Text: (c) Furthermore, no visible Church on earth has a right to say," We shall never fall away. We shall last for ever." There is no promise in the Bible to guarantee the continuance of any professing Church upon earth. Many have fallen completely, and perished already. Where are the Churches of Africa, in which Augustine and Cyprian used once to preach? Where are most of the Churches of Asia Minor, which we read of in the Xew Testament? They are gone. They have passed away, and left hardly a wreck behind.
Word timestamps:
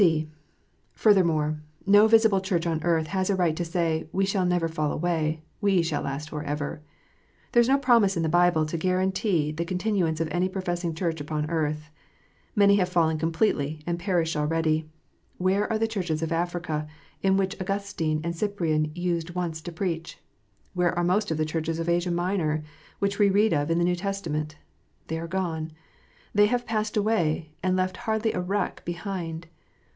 (c) 0.01 0.27
Furthermore, 0.93 1.61
no 1.85 2.07
visible 2.07 2.41
Church 2.41 2.65
on 2.65 2.81
earth 2.83 3.05
has 3.05 3.29
a 3.29 3.35
right 3.35 3.55
to 3.55 3.63
say," 3.63 4.05
We 4.11 4.25
shall 4.25 4.47
never 4.47 4.67
fall 4.67 4.91
away. 4.91 5.43
We 5.61 5.83
shall 5.83 6.01
last 6.01 6.29
for 6.31 6.41
ever." 6.41 6.81
There 7.51 7.61
is 7.61 7.67
no 7.69 7.77
promise 7.77 8.17
in 8.17 8.23
the 8.23 8.27
Bible 8.27 8.65
to 8.65 8.79
guarantee 8.79 9.51
the 9.51 9.63
continuance 9.63 10.19
of 10.19 10.27
any 10.31 10.49
professing 10.49 10.95
Church 10.95 11.21
upon 11.21 11.51
earth. 11.51 11.91
Many 12.55 12.77
have 12.77 12.89
fallen 12.89 13.19
completely, 13.19 13.81
and 13.85 13.99
perished 13.99 14.35
already. 14.35 14.89
Where 15.37 15.71
are 15.71 15.77
the 15.77 15.87
Churches 15.87 16.23
of 16.23 16.31
Africa, 16.31 16.87
in 17.21 17.37
which 17.37 17.55
Augustine 17.61 18.21
and 18.23 18.35
Cyprian 18.35 18.89
used 18.95 19.35
once 19.35 19.61
to 19.61 19.71
preach? 19.71 20.17
Where 20.73 20.97
are 20.97 21.03
most 21.03 21.29
of 21.29 21.37
the 21.37 21.45
Churches 21.45 21.77
of 21.77 21.87
Asia 21.87 22.09
Minor, 22.09 22.63
which 22.97 23.19
we 23.19 23.29
read 23.29 23.53
of 23.53 23.69
in 23.69 23.77
the 23.77 23.85
Xew 23.85 23.97
Testament? 23.99 24.55
They 25.09 25.19
are 25.19 25.27
gone. 25.27 25.71
They 26.33 26.47
have 26.47 26.65
passed 26.65 26.97
away, 26.97 27.51
and 27.61 27.75
left 27.75 27.97
hardly 27.97 28.33
a 28.33 28.41
wreck 28.41 28.83
behind. 28.83 29.45